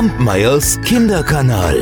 [0.00, 1.78] Kampmeyers Kinderkanal.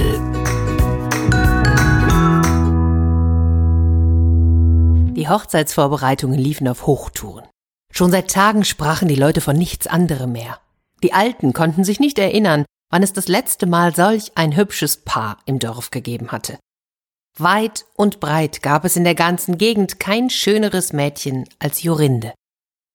[5.15, 7.47] Die Hochzeitsvorbereitungen liefen auf Hochtouren.
[7.93, 10.59] Schon seit Tagen sprachen die Leute von nichts anderem mehr.
[11.05, 15.39] Die Alten konnten sich nicht erinnern, wann es das letzte Mal solch ein hübsches Paar
[15.47, 16.59] im Dorf gegeben hatte.
[17.39, 22.35] Weit und breit gab es in der ganzen Gegend kein schöneres Mädchen als Jorinde.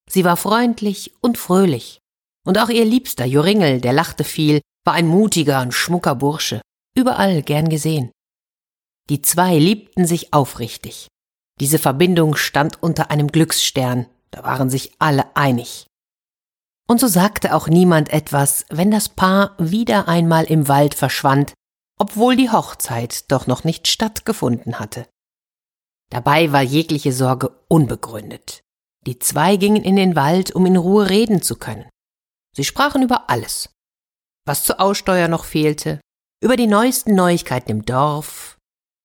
[0.10, 2.02] Sie war freundlich und fröhlich.
[2.46, 6.62] Und auch ihr Liebster Joringel, der lachte viel, war ein mutiger und schmucker Bursche,
[6.96, 8.12] überall gern gesehen.
[9.10, 11.08] Die zwei liebten sich aufrichtig.
[11.60, 15.88] Diese Verbindung stand unter einem Glücksstern, da waren sich alle einig.
[16.88, 21.54] Und so sagte auch niemand etwas, wenn das Paar wieder einmal im Wald verschwand,
[21.98, 25.08] obwohl die Hochzeit doch noch nicht stattgefunden hatte.
[26.10, 28.62] Dabei war jegliche Sorge unbegründet.
[29.06, 31.90] Die zwei gingen in den Wald, um in Ruhe reden zu können.
[32.56, 33.70] Sie sprachen über alles.
[34.46, 36.00] Was zur Aussteuer noch fehlte,
[36.44, 38.58] über die neuesten Neuigkeiten im Dorf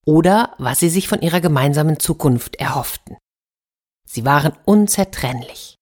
[0.05, 3.17] oder was sie sich von ihrer gemeinsamen Zukunft erhofften.
[4.08, 5.77] Sie waren unzertrennlich.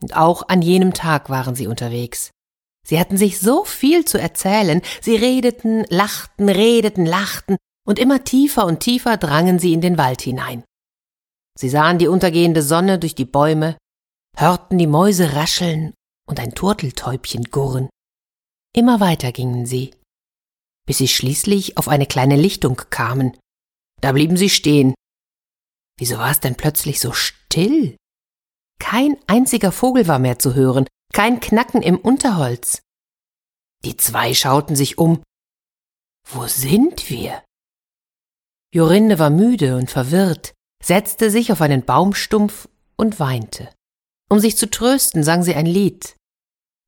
[0.00, 2.30] Und auch an jenem Tag waren sie unterwegs.
[2.86, 8.66] Sie hatten sich so viel zu erzählen, sie redeten, lachten, redeten, lachten, und immer tiefer
[8.66, 10.62] und tiefer drangen sie in den Wald hinein.
[11.58, 13.76] Sie sahen die untergehende Sonne durch die Bäume,
[14.36, 15.92] hörten die Mäuse rascheln
[16.28, 17.88] und ein Turteltäubchen gurren.
[18.74, 19.94] Immer weiter gingen sie,
[20.86, 23.36] bis sie schließlich auf eine kleine Lichtung kamen.
[24.00, 24.94] Da blieben sie stehen.
[25.98, 27.96] Wieso war es denn plötzlich so still?
[28.80, 32.82] Kein einziger Vogel war mehr zu hören, kein Knacken im Unterholz.
[33.84, 35.22] Die zwei schauten sich um.
[36.26, 37.42] Wo sind wir?
[38.74, 43.72] Jorinde war müde und verwirrt, setzte sich auf einen Baumstumpf und weinte.
[44.30, 46.16] Um sich zu trösten, sang sie ein Lied.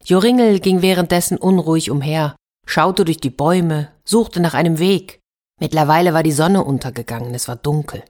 [0.05, 5.21] Joringel ging währenddessen unruhig umher, schaute durch die Bäume, suchte nach einem Weg.
[5.61, 8.05] Mittlerweile war die Sonne untergegangen, es war dunkel.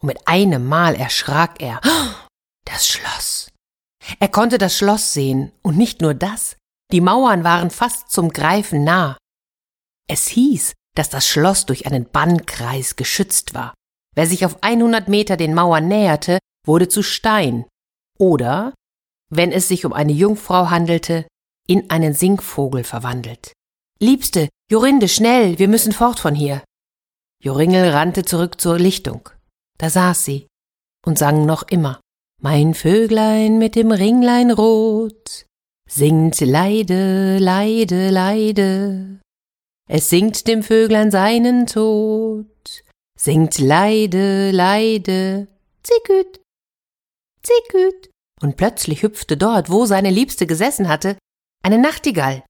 [0.00, 1.80] Und mit einem Mal erschrak er.
[2.66, 3.50] Das Schloss.
[4.20, 6.56] Er konnte das Schloss sehen, und nicht nur das,
[6.92, 9.18] die Mauern waren fast zum Greifen nah.
[10.08, 13.74] Es hieß, dass das Schloss durch einen Bannkreis geschützt war.
[14.14, 17.66] Wer sich auf 100 Meter den Mauern näherte, wurde zu Stein
[18.18, 18.72] oder
[19.36, 21.26] wenn es sich um eine Jungfrau handelte,
[21.66, 23.52] in einen Singvogel verwandelt.
[24.00, 26.62] Liebste, Jorinde, schnell, wir müssen fort von hier.
[27.42, 29.28] Joringel rannte zurück zur Lichtung.
[29.78, 30.46] Da saß sie
[31.06, 32.00] und sang noch immer.
[32.42, 35.46] Mein Vöglein mit dem Ringlein rot
[35.88, 39.20] singt Leide, Leide, Leide.
[39.88, 42.84] Es singt dem Vöglein seinen Tod,
[43.18, 45.48] singt Leide, Leide,
[45.82, 46.40] Zicküt,
[47.42, 51.16] Zicküt und plötzlich hüpfte dort, wo seine Liebste gesessen hatte,
[51.62, 52.44] eine Nachtigall.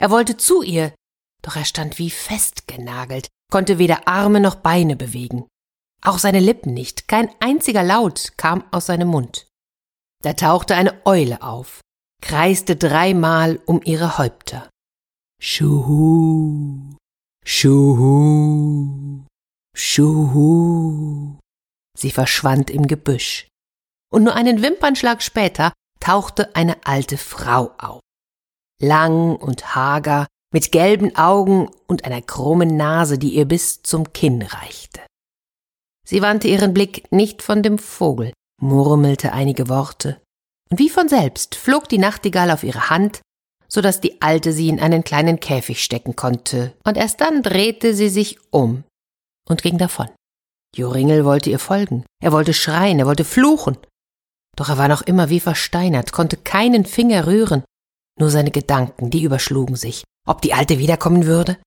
[0.00, 0.94] Er wollte zu ihr,
[1.42, 5.46] doch er stand wie festgenagelt, konnte weder Arme noch Beine bewegen.
[6.02, 9.46] Auch seine Lippen nicht, kein einziger Laut kam aus seinem Mund.
[10.22, 11.80] Da tauchte eine Eule auf,
[12.22, 14.68] kreiste dreimal um ihre Häupter.
[15.40, 16.96] Schuhu,
[17.44, 19.24] Schuhu,
[19.76, 21.38] Schuhu.
[21.98, 23.48] Sie verschwand im Gebüsch
[24.12, 28.00] und nur einen Wimpernschlag später tauchte eine alte Frau auf.
[28.80, 34.42] Lang und hager, mit gelben Augen und einer krummen Nase, die ihr bis zum Kinn
[34.42, 35.00] reichte.
[36.06, 40.20] Sie wandte ihren Blick nicht von dem Vogel, murmelte einige Worte,
[40.70, 43.20] und wie von selbst flog die Nachtigall auf ihre Hand,
[43.68, 47.94] so dass die Alte sie in einen kleinen Käfig stecken konnte, und erst dann drehte
[47.94, 48.84] sie sich um
[49.48, 50.08] und ging davon.
[50.74, 53.76] Joringel wollte ihr folgen, er wollte schreien, er wollte fluchen,
[54.56, 57.62] doch er war noch immer wie versteinert, konnte keinen Finger rühren.
[58.18, 60.04] Nur seine Gedanken, die überschlugen sich.
[60.26, 61.58] Ob die Alte wiederkommen würde?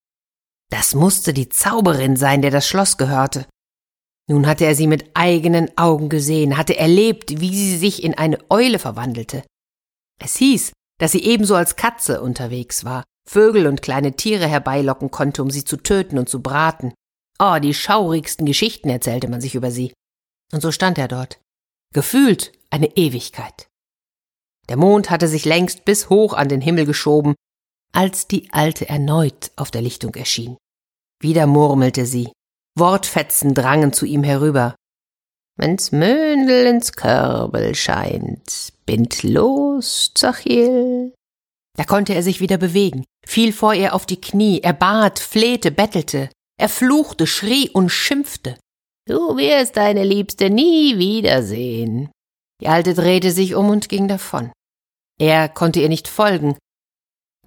[0.72, 3.45] Das musste die Zauberin sein, der das Schloss gehörte.
[4.27, 8.38] Nun hatte er sie mit eigenen Augen gesehen, hatte erlebt, wie sie sich in eine
[8.50, 9.44] Eule verwandelte.
[10.21, 15.42] Es hieß, dass sie ebenso als Katze unterwegs war, Vögel und kleine Tiere herbeilocken konnte,
[15.42, 16.94] um sie zu töten und zu braten.
[17.39, 19.94] Oh, die schaurigsten Geschichten erzählte man sich über sie.
[20.51, 21.39] Und so stand er dort,
[21.94, 23.68] gefühlt eine Ewigkeit.
[24.69, 27.36] Der Mond hatte sich längst bis hoch an den Himmel geschoben,
[27.91, 30.57] als die Alte erneut auf der Lichtung erschien.
[31.21, 32.31] Wieder murmelte sie.
[32.77, 34.75] Wortfetzen drangen zu ihm herüber.
[35.57, 41.13] Wenn's Möndel ins Körbel scheint, bind los, Zachiel.
[41.75, 45.71] Da konnte er sich wieder bewegen, fiel vor ihr auf die Knie, er bat, flehte,
[45.71, 48.57] bettelte, er fluchte, schrie und schimpfte.
[49.09, 52.11] Du wirst deine Liebste nie wiedersehen.
[52.61, 54.51] Die Alte drehte sich um und ging davon.
[55.19, 56.56] Er konnte ihr nicht folgen.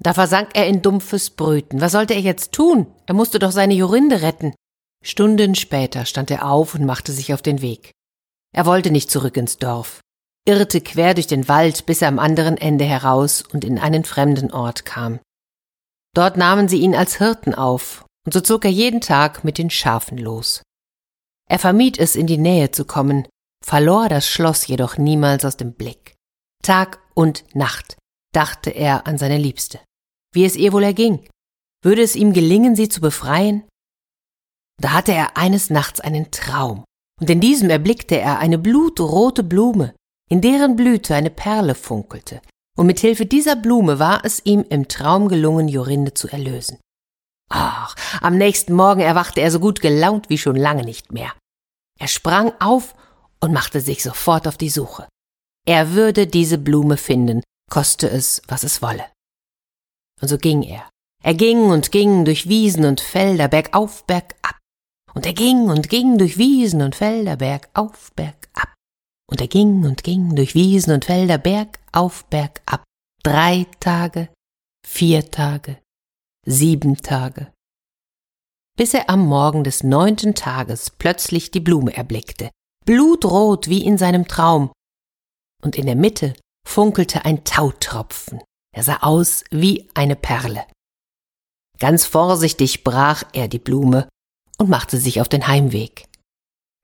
[0.00, 1.80] Da versank er in dumpfes Brüten.
[1.80, 2.92] Was sollte er jetzt tun?
[3.06, 4.56] Er musste doch seine Jorinde retten.
[5.04, 7.92] Stunden später stand er auf und machte sich auf den Weg.
[8.52, 10.00] Er wollte nicht zurück ins Dorf,
[10.44, 14.52] irrte quer durch den Wald, bis er am anderen Ende heraus und in einen fremden
[14.52, 15.20] Ort kam.
[16.12, 19.70] Dort nahmen sie ihn als Hirten auf, und so zog er jeden Tag mit den
[19.70, 20.62] Schafen los.
[21.52, 23.28] Er vermied es, in die Nähe zu kommen,
[23.62, 26.14] verlor das Schloss jedoch niemals aus dem Blick.
[26.62, 27.98] Tag und Nacht
[28.32, 29.78] dachte er an seine Liebste.
[30.32, 31.28] Wie es ihr wohl erging.
[31.84, 33.64] Würde es ihm gelingen, sie zu befreien?
[34.80, 36.84] Da hatte er eines Nachts einen Traum,
[37.20, 39.94] und in diesem erblickte er eine blutrote Blume,
[40.30, 42.40] in deren Blüte eine Perle funkelte,
[42.78, 46.78] und mit Hilfe dieser Blume war es ihm im Traum gelungen, Jorinde zu erlösen.
[47.50, 51.34] Ach, am nächsten Morgen erwachte er so gut gelaunt wie schon lange nicht mehr.
[51.98, 52.94] Er sprang auf
[53.40, 55.08] und machte sich sofort auf die Suche.
[55.66, 59.06] Er würde diese Blume finden, koste es, was es wolle.
[60.20, 60.88] Und so ging er.
[61.22, 64.58] Er ging und ging durch Wiesen und Felder, bergauf, bergab.
[65.14, 68.74] Und er ging und ging durch Wiesen und Felder, bergauf, bergab.
[69.30, 72.82] Und er ging und ging durch Wiesen und Felder, bergauf, bergab.
[73.22, 74.28] Drei Tage,
[74.84, 75.78] vier Tage,
[76.44, 77.51] sieben Tage.
[78.76, 82.50] Bis er am Morgen des neunten Tages plötzlich die Blume erblickte,
[82.84, 84.72] blutrot wie in seinem Traum.
[85.62, 86.34] Und in der Mitte
[86.66, 88.40] funkelte ein Tautropfen.
[88.74, 90.64] Er sah aus wie eine Perle.
[91.78, 94.08] Ganz vorsichtig brach er die Blume
[94.58, 96.06] und machte sich auf den Heimweg.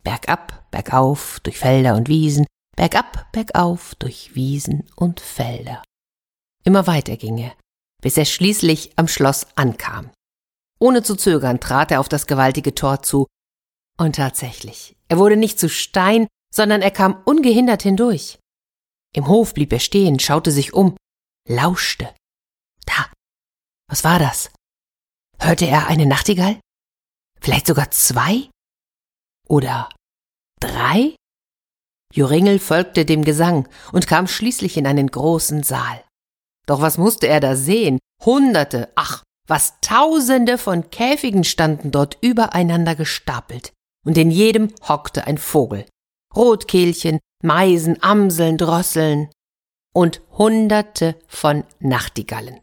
[0.03, 2.47] Bergab, bergauf, durch Felder und Wiesen,
[2.77, 5.83] bergab, bergauf, durch Wiesen und Felder.
[6.65, 7.55] Immer weiter ging er,
[8.03, 10.11] bis er schließlich am Schloss ankam.
[10.79, 13.27] Ohne zu zögern trat er auf das gewaltige Tor zu,
[14.01, 18.39] und tatsächlich, er wurde nicht zu Stein, sondern er kam ungehindert hindurch.
[19.13, 20.97] Im Hof blieb er stehen, schaute sich um,
[21.49, 22.15] lauschte.
[22.87, 23.11] Da.
[23.89, 24.51] Was war das?
[25.41, 26.61] Hörte er eine Nachtigall?
[27.41, 28.49] Vielleicht sogar zwei?
[29.49, 29.89] Oder
[30.61, 31.17] drei?
[32.15, 36.05] Joringel folgte dem Gesang und kam schließlich in einen großen Saal.
[36.67, 37.99] Doch was musste er da sehen?
[38.25, 43.73] Hunderte, ach, was Tausende von Käfigen standen dort übereinander gestapelt,
[44.07, 45.87] und in jedem hockte ein Vogel.
[46.37, 49.31] Rotkehlchen, Meisen, Amseln, Drosseln
[49.95, 52.61] und Hunderte von Nachtigallen.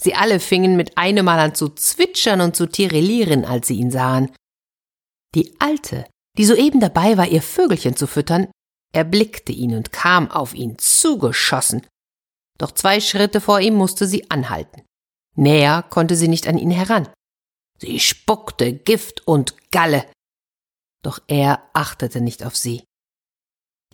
[0.00, 3.90] Sie alle fingen mit einem Mal an zu zwitschern und zu tirillieren, als sie ihn
[3.90, 4.30] sahen.
[5.34, 6.06] Die Alte,
[6.38, 8.46] die soeben dabei war, ihr Vögelchen zu füttern,
[8.92, 11.84] erblickte ihn und kam auf ihn zugeschossen.
[12.58, 14.82] Doch zwei Schritte vor ihm musste sie anhalten.
[15.38, 17.08] Näher konnte sie nicht an ihn heran.
[17.80, 20.04] Sie spuckte Gift und Galle.
[21.02, 22.82] Doch er achtete nicht auf sie.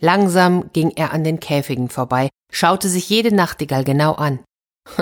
[0.01, 4.43] Langsam ging er an den Käfigen vorbei, schaute sich jede Nachtigall genau an.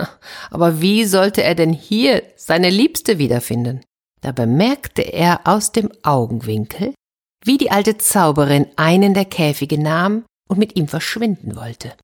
[0.52, 3.82] Aber wie sollte er denn hier seine Liebste wiederfinden?
[4.22, 6.94] Da bemerkte er aus dem Augenwinkel,
[7.44, 11.96] wie die alte Zauberin einen der Käfige nahm und mit ihm verschwinden wollte.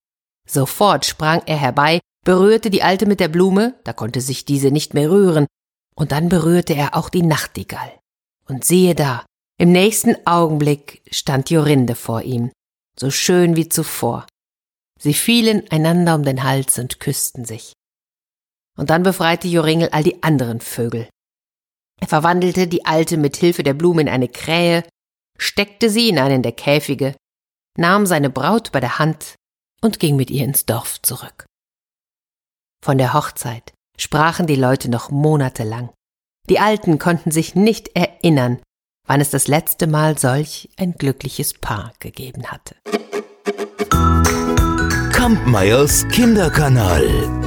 [0.48, 4.94] Sofort sprang er herbei, berührte die Alte mit der Blume, da konnte sich diese nicht
[4.94, 5.48] mehr rühren,
[5.95, 7.92] und dann berührte er auch die Nachtigall.
[8.48, 9.25] Und siehe da,
[9.57, 12.51] im nächsten Augenblick stand Jorinde vor ihm,
[12.98, 14.25] so schön wie zuvor.
[15.00, 17.74] Sie fielen einander um den Hals und küssten sich.
[18.77, 21.09] Und dann befreite Joringel all die anderen Vögel.
[21.99, 24.83] Er verwandelte die Alte mit Hilfe der Blume in eine Krähe,
[25.38, 27.16] steckte sie in einen der Käfige,
[27.78, 29.35] nahm seine Braut bei der Hand
[29.81, 31.49] und ging mit ihr ins Dorf zurück.
[32.83, 35.90] Von der Hochzeit sprachen die Leute noch monatelang.
[36.50, 38.59] Die Alten konnten sich nicht erinnern,
[39.06, 42.76] wann es das letzte Mal solch ein glückliches Paar gegeben hatte.
[45.12, 47.39] Kampmeyers Kinderkanal.